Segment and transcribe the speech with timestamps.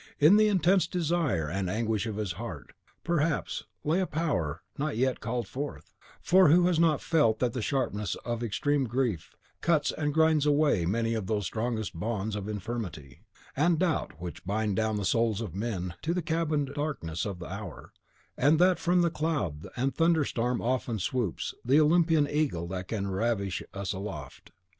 [0.17, 5.19] In the intense desire and anguish of his heart, perhaps, lay a power not yet
[5.19, 10.11] called forth; for who has not felt that the sharpness of extreme grief cuts and
[10.11, 13.19] grinds away many of those strongest bonds of infirmity
[13.55, 17.45] and doubt which bind down the souls of men to the cabined darkness of the
[17.45, 17.93] hour;
[18.35, 23.61] and that from the cloud and thunderstorm often swoops the Olympian eagle that can ravish
[23.71, 24.49] us aloft!